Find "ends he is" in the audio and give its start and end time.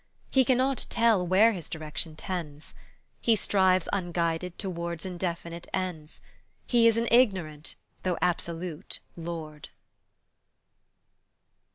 5.75-6.97